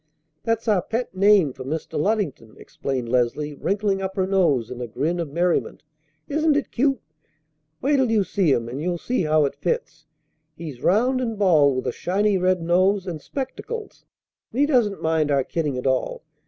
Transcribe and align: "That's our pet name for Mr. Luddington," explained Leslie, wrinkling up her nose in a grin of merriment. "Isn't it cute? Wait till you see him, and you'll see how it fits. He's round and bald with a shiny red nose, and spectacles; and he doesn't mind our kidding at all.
"That's 0.41 0.67
our 0.67 0.81
pet 0.81 1.13
name 1.13 1.53
for 1.53 1.63
Mr. 1.63 1.95
Luddington," 1.99 2.55
explained 2.57 3.07
Leslie, 3.07 3.53
wrinkling 3.53 4.01
up 4.01 4.15
her 4.15 4.25
nose 4.25 4.71
in 4.71 4.81
a 4.81 4.87
grin 4.87 5.19
of 5.19 5.29
merriment. 5.31 5.83
"Isn't 6.27 6.55
it 6.57 6.71
cute? 6.71 6.99
Wait 7.83 7.97
till 7.97 8.09
you 8.09 8.23
see 8.23 8.51
him, 8.51 8.67
and 8.67 8.81
you'll 8.81 8.97
see 8.97 9.21
how 9.25 9.45
it 9.45 9.55
fits. 9.55 10.07
He's 10.55 10.81
round 10.81 11.21
and 11.21 11.37
bald 11.37 11.75
with 11.75 11.85
a 11.85 11.91
shiny 11.91 12.39
red 12.39 12.63
nose, 12.63 13.05
and 13.05 13.21
spectacles; 13.21 14.03
and 14.51 14.59
he 14.61 14.65
doesn't 14.65 15.03
mind 15.03 15.29
our 15.29 15.43
kidding 15.43 15.77
at 15.77 15.85
all. 15.85 16.23